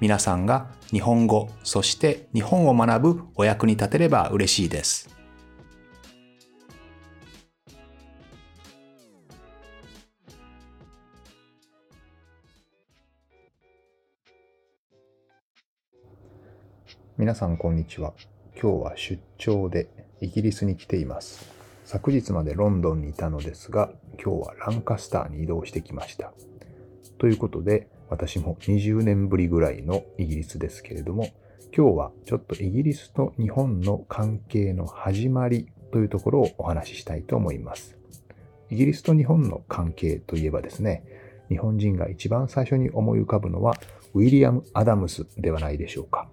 [0.00, 5.14] 皆さんが日本語、そして日本を学ぶお役に立てれば嬉しいです。
[17.18, 18.14] 皆さんこんにちは。
[18.58, 19.90] 今日は出張で
[20.22, 21.44] イギリスに来ています。
[21.84, 26.32] 昨日までロンドンにいたのですが、今日はランカスターに移動してきました。
[27.18, 31.28] ということで、私も20年ぶりぐらいのイギリスですけれども、
[31.74, 37.96] 今日はちょっとイギリスと日本の関係の始まりというところをお話ししたいと思います。
[38.68, 41.04] イギリスと日本の関係といえばですね、
[41.48, 43.76] 日本人が一番最初に思い浮かぶのは
[44.12, 46.28] ウィリアム・アダムスではないでしょうか。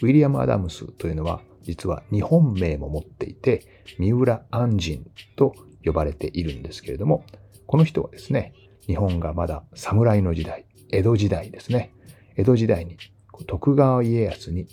[0.00, 7.24] ウィリアム・アダムスというのは実は日本名も持っていて、三浦安人と呼ばれているんですけれども、
[7.66, 8.52] この人はですね、
[8.86, 11.92] 日本がまだ侍の時代、江戸時代ですね。
[12.36, 12.96] 江戸時代に
[13.46, 14.66] 徳川家康に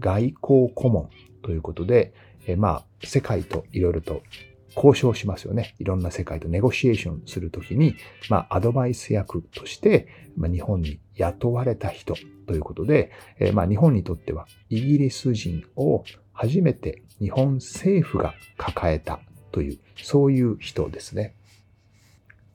[0.00, 1.10] 外交顧問
[1.42, 2.12] ということで、
[2.46, 4.22] えまあ、世界といろいろと
[4.74, 5.74] 交渉しますよね。
[5.78, 7.96] いろんな世界とネゴシエーションするときに、
[8.28, 12.14] まあ、アドバイス役として、まあ、日本に雇われた人
[12.46, 21.34] ということで、えまあ、日本にとってはイギリス人を初めて日本政府が抱えたという、そういう人ですね。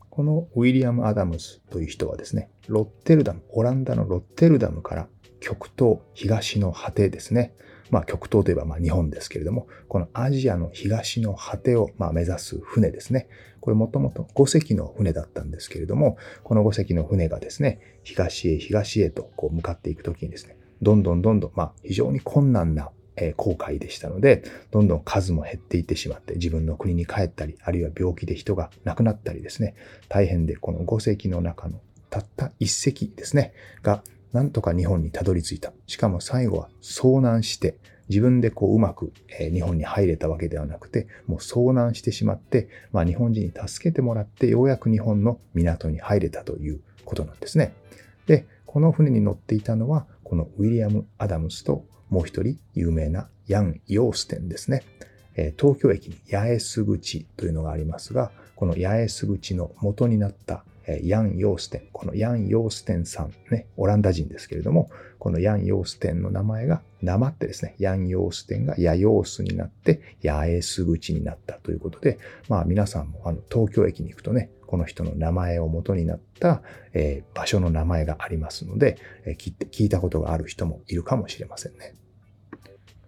[0.10, 5.08] このウィリアム・アダムスという人はですね、ロッテルダム、オランダのロッテルダムから
[5.40, 7.54] 極東、東の果てですね。
[7.92, 13.28] まあ極東といえばまあ日本ですけれども、このアジアの東の果てをまあ目指す船ですね。
[13.60, 22.92] これもともと5隻の船だったんですけれども、この5隻の船がですね、東へ東へとこう向かっていくときにですね、どんどんどんどんまあ非常に困難な
[23.36, 29.76] 航海でしたので、どんどん数も減っていってしまって、自分の国に帰ったり、あるいは病気で人が亡くなったりですね、
[30.10, 31.80] 大変で、この5隻の中の
[32.14, 34.04] たった1隻ですね、が、
[34.34, 35.74] なんとか日本にたどり着いた。
[35.88, 37.76] しかも最後は遭難して、
[38.08, 47.74] 自分でこううまく日本に入れたわけではなくて、もう遭難してしまって、まあ日本人に助けてもらって、ようやく日本の港に入れたということなんですね。
[48.28, 54.84] で、この船に乗っていたのは、このウィリアム・アダムスともう一人有名なヤン・ヨーステンですね。
[55.58, 60.64] 東京駅に八重洲口というのがありますが、この八重洲口の元になった
[61.04, 76.62] ヤン・ヨーステン、このヤン・ヨーステンさん、ね、オランダ人ですけれども、このヤン・ヨーステンの名前がなまってですね、ヤン・ヨーステンがヤヨースになって八重洲口になったということで、まあ皆さんもあの東京駅に行くとね、この人の名前を元になった、
[76.94, 81.96] えー、場所の名前がありますので、えー、聞いたことがある人もいるかもしれませんね。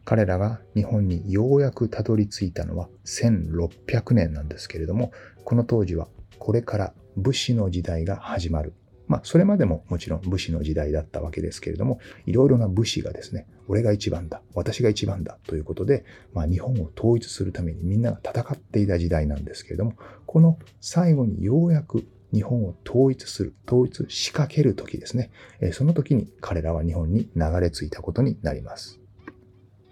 [0.05, 5.11] 彼らが日本にようやくたどり着いたのは1600年なんですけれども、
[5.43, 6.07] この当時は
[6.37, 8.73] これから武士の時代が始まる。
[9.07, 19.93] まあ、それまでももちろん武士の時代だったわけですけれども、いろいろな武士がですね、俺が一番だ、私が一番だということで、まあ、日本を統一するためにみんなが戦っていた時代なんですけれども、
[20.25, 25.31] この最後にようやく日本を統一する、統一仕掛ける時ですね、
[25.71, 28.99] その時に彼らは日本に流れ着いたことになります。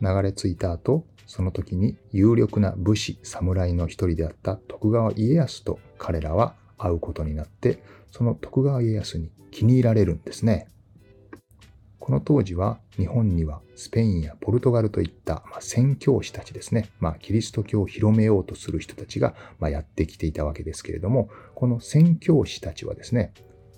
[0.01, 10.67] 流れ着いた後、その時に有力な武士、侍の一人であった徳川家康と彼らは会うことになって、その徳川家康に気に入られるんですね。
[11.99, 23.33] この当時は日本にはスペインやポルトガルといった、ま、宣教師たちですね、まあ、キリスト教を広めようとする人たちが、ま、やってきていたわけですけれども、この宣教師たちはですね、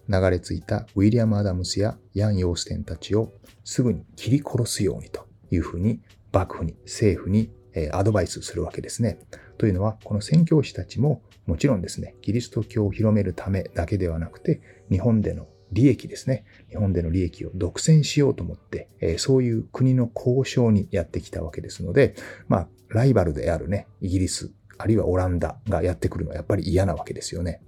[0.10, 3.31] 流れ着いたウィリアム・アダムスやヤン・ヨーステンたちを
[3.64, 7.52] すぐに切り殺すようにというふうに幕府に、政府に
[7.92, 9.20] アドバイスするわけですね。
[9.57, 16.46] というのは、この宣教師たちももちろんですね、キリスト教を広めるためだけではなくて、日本での利益ですね。
[16.69, 22.16] 日本での利益を独占しようと思って、えそういう国の交渉にやってきたわけですので、
[22.48, 27.62] まあ、ライバルであるね、イギリス、あるいはオランダがやってくるのはやっぱり嫌なわけですよね。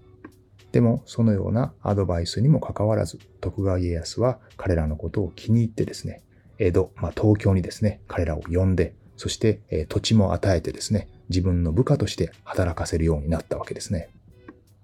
[0.71, 6.23] でも、そのようなアドバイスにもかかわらず、徳川家康は彼らのことを気に入ってですね、
[6.59, 14.09] 江戸、まあ、東京にですね、彼らを呼んで、そして、え土地も与えてですね、自分の部下として働かせるようになったわけですね。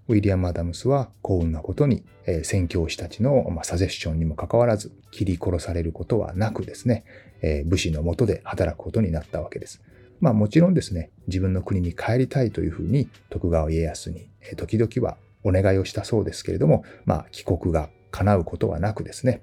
[0.08, 7.06] ウィリアム・アダムスは幸運なことに、えー、宣教師たちの、まあ、サジェッションにもかかわらず、切り殺されることはなくですね、
[7.42, 9.82] えー、武士のもとで働くことになったわけです。
[10.20, 19.42] まあもちろんですね、自分の国に帰りたいというふうに徳川家康に、えー、時々はお願いをしたそうですけれども、まあ帰国が叶うことはなくですね、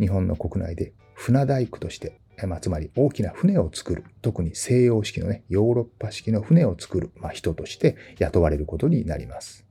[0.00, 9.64] 日本の国内で船大工としてまあ、つまり大きな船を作る、特に西洋式のね、ヨーロッパ式の船を作る、まあ、人として雇われることになります。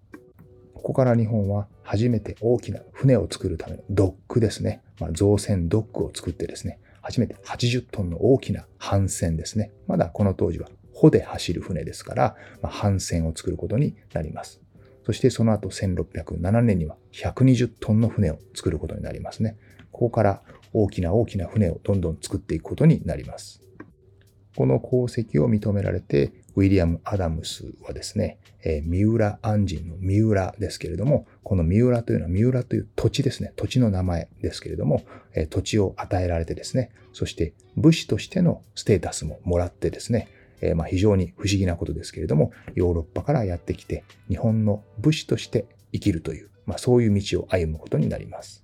[0.73, 9.71] ここから日本は初めて大きな船を作るためのドックですね、まあ、造船ドックを作ってですね、初めて80トンの大きな帆船ですね。
[9.87, 14.61] まだこの当時は帆で走る船ですから、まあ、帆船を作ることになります。
[15.05, 19.57] そしてその後1607年には120トンの船を作ることになりますね。
[19.91, 20.41] ここから
[20.73, 23.61] 大きな大きな船をどんどん作っていくことになります。
[24.55, 35.03] この功績を認められて、ウィリアム・アダムスはですね、えー、三浦安人の三浦ですけれども、この三浦というのは三浦という土地ですね、土地の名前ですけれども、
[35.33, 40.27] えー、土地を与えられてですね、そして武士としてのステータスももらってですね、
[40.61, 48.62] えー、まあ非常に不思議なことですけれども、ヨーロッパからやってきて、日本の武士として生きるという、まあそういう道を歩むことになります。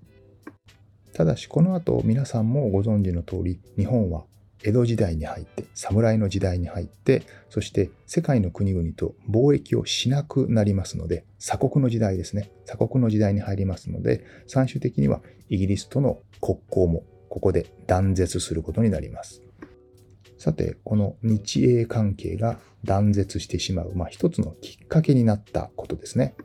[1.14, 4.24] ただしこの後皆さんもご存知の通り日本は
[4.64, 12.52] 江戸時代に入って侍の時代に入ってそして世界の国々と貿易をしなくなりますので鎖国の時代ですね。
[12.66, 19.42] 鎖国の時代に入りますので最終的にはイギリスとの国交もここで断絶することになります。
[20.38, 26.36] さてこの日英関係が断絶してしまう、まあ、一つのきっかけになったことですね。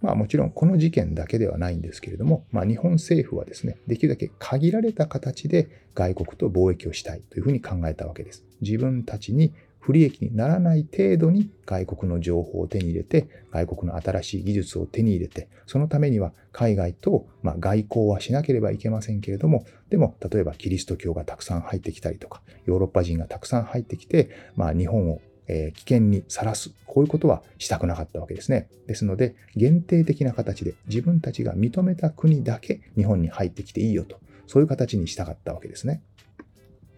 [0.00, 8.44] まあもちろんこの事件だけではないんですけれども、まあ日本政府はですね、できるだけ限られた形で外国と貿易をしたいというふうに考えたわけです。
[8.60, 26.70] 自分たちに不利益にならない程度に外国の情報を手に入れて、外国の新しい技術を手に入れて、そのためには海外と、まあ、外交はしなければいけませんけれども、でも例えばキリスト教がたくさん入ってきたりとか、ヨーロッパ人がたくさん入ってきて、まあ、日本をえ危険にさらす。
[26.86, 28.68] こういうことはしたくなかったわけですね。
[28.86, 36.02] ですので、限定的な形で自分たちが認めた国だけ日本に入ってきていいよと、そういう形にしたかったわけですね。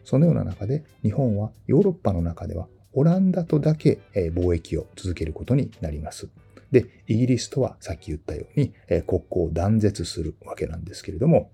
[0.04, 6.28] そのような中で、日本はヨーロッパの中ではオランダとだけ貿易を続けることになります。
[6.72, 8.72] で、イギリスとはさっき言ったように
[9.06, 11.50] 国交を断絶するわけなんですけれども、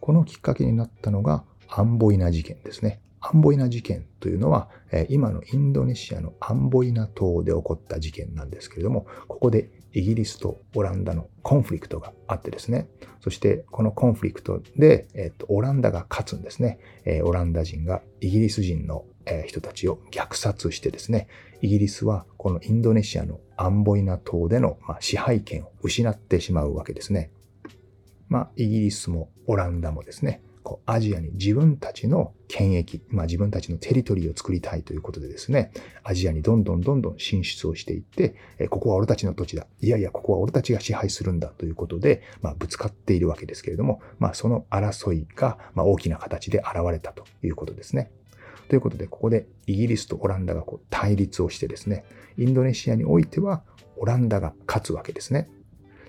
[0.00, 3.00] このきっかけになったのがアンボイナ事件ですね。
[3.28, 4.68] アンボイナ事件というのは、
[5.08, 12.88] 今のインドネシアのアンボイナ島で起こった事件なんですけれども、ここでイギリスとオランダのコンフリクトがあってですね、
[13.20, 16.78] そしてこのコンフリクトで、えっと、オランダが勝つんですね。
[17.24, 19.04] オランダ人がイギリス人の
[19.46, 21.26] 人たちを虐殺してですね、
[21.62, 27.30] イギリスはこのインドネシアのアンボイナ島での支配権を失ってしまうわけですね。
[28.28, 35.70] まあ、イギリスもオランダもですね、こうアジアに自分たちの権益、まあ、自分たちのテリトリーを作りたいということでですね、
[36.02, 39.68] アジアにどんどんどんどん進出をしていって、えここは俺たちの土地だ。
[39.80, 48.10] いやいや、ここは俺たちが支配するんだということで、まあ、ぶつかっているわけですけれども、まあ、その争いが、ま大きな形で現れたということですね。
[48.68, 52.04] ということで、ここでイギリスとオランダがこう対立をしてですね、
[52.38, 53.62] インドネシアにおいては
[53.96, 55.48] オランダが勝つわけですね。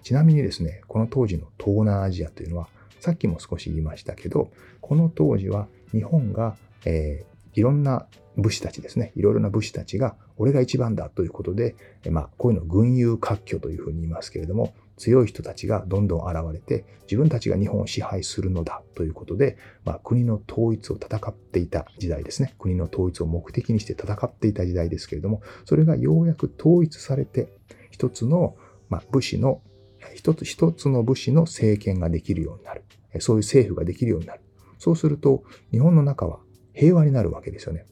[0.02, 4.52] ちなみにですね、この当時の東南アジアというのはさっきも少し言いましたけど、
[4.82, 11.76] この当時は日本が、えー、いろんな武士たちですね、いろいろな武士たちが、俺が一番だということで、
[12.10, 22.54] まあ、こういうのを群雄割拠というふうに言いますけれども、強い人たちがどんどん現れて、自分たちが日本を支配するのだということで、まあ、国の統一を戦っていた時代ですね。
[22.60, 27.54] 国の統一を目的にして戦っていた時代ですけれども、それがようやく統一されて、
[27.92, 28.56] 一つの、
[28.90, 29.62] まあ、武士の
[30.16, 32.84] 一つ一つの武士の政権ができるようになる。
[33.20, 34.42] そういう政府ができるようになる。
[34.80, 36.40] そうすると、日本の中は
[36.74, 37.86] 平和になるわけですよね。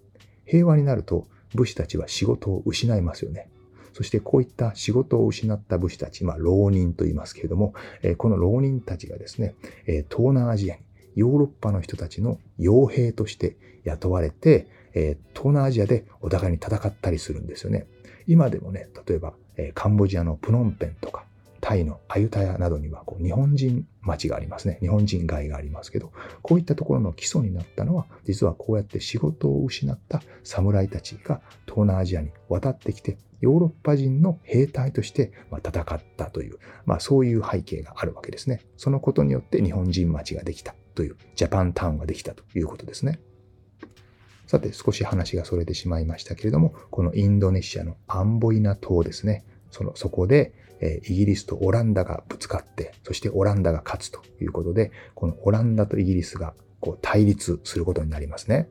[0.45, 3.49] 平和になると、武士たちは仕事を失いますよね。
[3.93, 7.73] そしてこういった仕事を失った武士たち、まあ浪人と言いますけれども、
[8.17, 9.55] この浪人たちがですね、
[9.85, 10.81] 東南アジアに
[11.15, 13.55] ヨーロッパの人たちの傭兵として
[13.85, 14.67] 雇われて、
[15.33, 17.87] 東南アジアでお互いに戦ったりするんですよね。
[18.27, 19.33] 今でもね、例えば
[19.73, 21.25] カンボジアのプノンペンとか、
[21.75, 24.77] タイのアユタヤなどにはこう日本人町がありますね。
[24.79, 38.61] 日本人街がありますけど、こういったところの基礎になったのは、実はこうやって仕事を失った侍たちが東南アジアに渡ってきて、ヨーロッパ人の兵隊として戦ったという、まあそういう背景があるわけですね。
[38.77, 43.19] そのことによって日本人町ができたという、ジャパンタウンができたということですね。
[44.47, 49.43] さて、少し話がそれてしまいましたけれども、このインドネシアのアンボイナ島ですね。
[49.71, 58.69] その、そこで、えイギリスとオランダがぶつかって、そしてオランダが勝つということで、このオランダとイギリスがこう対立することになりますね。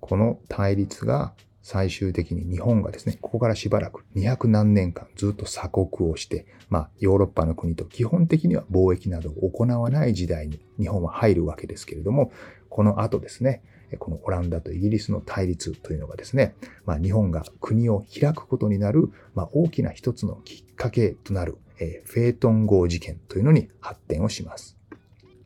[0.00, 1.34] この対立が
[1.70, 12.32] 最終的に日本がですね、ここからしばらく200何年間ずっと鎖国をして、まあヨーロッパの国と基本的には貿易などを行わない時代に日本は入るわけですけれども、
[12.70, 13.62] この後ですね、
[13.98, 16.54] このオランダとイギリスの対立というのがですね、
[16.86, 24.78] まあ、日本が国を開くことになる、まあ、大きな一つのきっかけとなる、え、フェートン号事件というのに発展をします。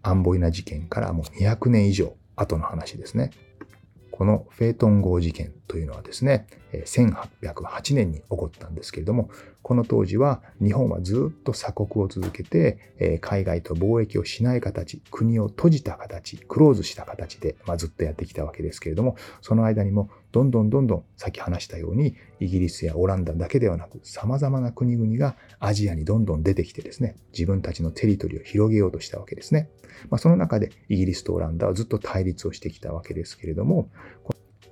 [0.02, 3.32] アンボイナ事件からもう200年以上後の話ですね。
[4.12, 9.30] このフェイトン号事件というのはですね、1808年に起こったんですけれども、
[9.62, 29.68] この当時は日本はずっと鎖国を続けて、海外と貿易をしない形、国を閉じた形、クローズした形で、ま、ずっとやってきたわけですけれども、その間にもどんどんどんどん先話したように、イギリスやオランダだけではなく、様々な国々がアジアにどんどん出てきてですね、自分たちのテリトリーを広げようとしたわけですね。
[30.10, 33.90] まあ、その中でイギリスとオランダはずっと対立をしてきたわけですけれども、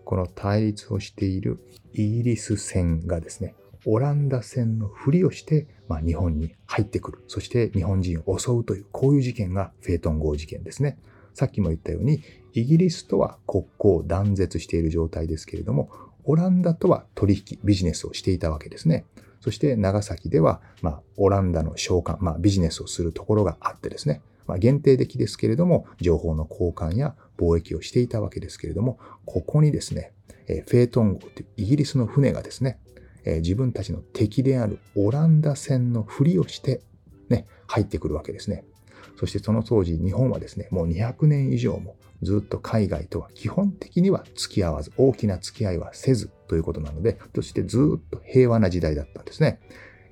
[0.05, 1.59] この対立をしている
[1.93, 3.55] イギリス船がですね、
[3.87, 7.25] オランダ船のふりをして、まあ、日本に入ってくる。
[7.29, 10.99] そして日本人を襲うという、こういう事件がフェートン号事件ですね。
[11.35, 12.23] さっきも言ったように、
[12.53, 15.91] イギリスとは国交を断絶している状態ですけれども、
[16.25, 19.05] オランダとは取引、ビジネスをしていたわけですね。
[19.41, 24.21] そして長崎では、まあ、オランダの召喚、まあ、ビジネスをするところがあってですね。
[24.47, 30.13] まあ、限定的ですけれども、情報の交換や貿易をしていたわけですけれども、ここにですね、
[30.49, 32.79] えフェートン号というイギリスの船がですね、
[33.25, 36.83] え自分たちの敵であるオランダ船のふりをして、
[37.29, 38.65] ね、入ってくるわけですね。
[39.19, 49.61] そしてその当時、日本はですね、もう200年以上もずっと海外とは基本的には付き合わず、大きな付き合いはせずということなので、そしてずっと平和な時代だったんですね。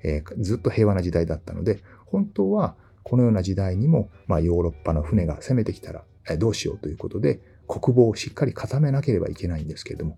[0.03, 10.17] えー、ずっと平和な時代だったので、本当はこのような時代にも、まあ、ヨーロッパの船が攻めてきたら、えどうしようということで、国防をしっかり固めなければいけないんですけれども、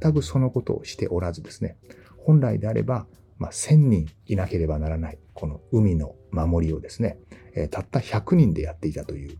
[0.00, 1.76] 全くそのことをしておらずですね、
[2.18, 3.06] 本来であれば、
[3.38, 7.18] まあ、1000人いなければならない、この海の守りをですね、
[7.54, 9.38] えたった100人でやっていたという、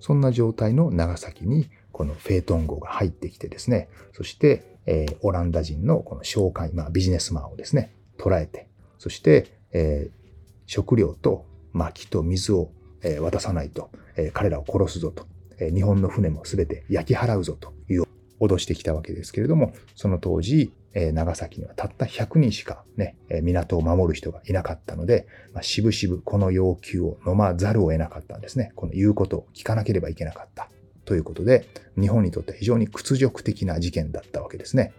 [0.00, 10.28] そんな状態の長崎に、このフェートン号が入ってきてですね、そして、えー、オランダ人のこの紹介、まあ、ビジネスマンをですね、捉えて、そして、えー、
[10.66, 12.70] 食料と薪と水を
[13.02, 15.26] え渡さないと、え彼らを殺すぞと、
[15.58, 18.04] え日本の船も全て焼き払うぞという
[18.40, 28.72] 脅してきたわけですけれども、その当時、長崎にはたった100人しかね、港を守る人がいなかったので、まあ、しぶしぶこの要求を飲まざるを得なかったんですね。
[28.74, 30.70] この言うことを聞かなければいけなかった。
[31.04, 31.66] ということで、
[31.98, 34.92] 日本にとって非常に屈辱的な事件だったわけですね。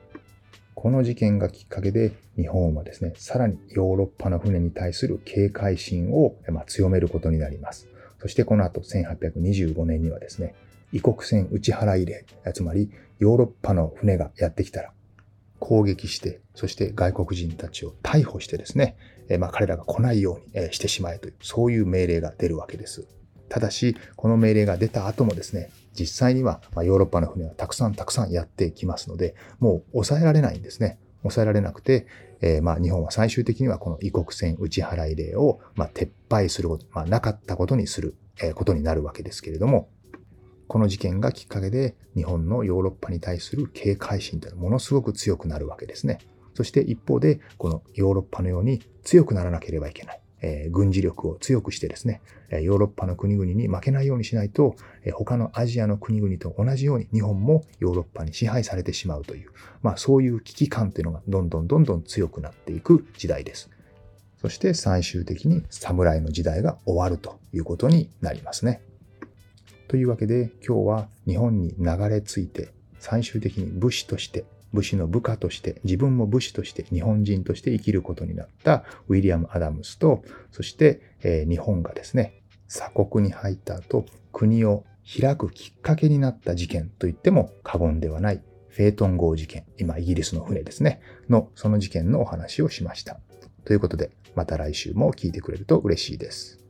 [0.74, 6.36] この事件がきっかけで日本はですね、さらにヨーロッパの船に対する警戒心を
[6.68, 7.90] 強めることになります。
[8.22, 10.56] そしてこの後1825年にはですね、
[10.94, 14.94] 異国船打ち払い令、つまりヨーロッパの船がやってきたら
[15.60, 18.96] 攻撃して、そして外国人たちを逮捕してですね、
[19.40, 23.08] まあ、彼らが来ないようにしてしまえという、そういう命令が出るわけです。
[23.50, 31.00] ただし、この命令が出た後もですね、実際にはヨーロッパの船はたくさんたくさんやってきますので、もう抑えられないんですね。
[31.22, 32.08] 抑えられなくて、
[32.42, 39.90] えー、まあ日本は最終的にはこの異国船打ち払い令をまあ撤廃すること、まあ、なかったことにする、えことになるわけですけれども、
[40.70, 46.20] この事件がきっかけで日本のヨーロッパに対する警戒心というのはものすごく強くなるわけですね。
[46.54, 50.22] そして一方で、このヨーロッパのように強くならなければいけない。
[50.42, 52.22] えー、軍事力を強くしてですね、
[52.52, 54.76] ヨーロッパの国々に負けないようにしないと、
[55.14, 59.50] 他のアジアの国々と同じように日本もヨーロッパに支配されてしまうという、
[59.82, 63.72] まあそういう危機感というのがどんどんどんどん強くなっていく時代です。
[64.40, 68.82] そして最終的に侍の時代が終わるということになりますね。
[69.90, 84.86] というわけで今日は日本に流れ着いて最終的に武士として武士の部下として、自分も武士として、日本人として生きることになったウィリアム・アダムスと、そして、え、日本がですね、鎖国に入った後、国を
[85.20, 93.20] 開くきっかけになった事件と言っても過言ではないフェートン号事件、今イギリスの船ですね、のその事件のお話をしました。
[93.66, 96.69] ということで、また来週も聞いてくれると嬉しいです。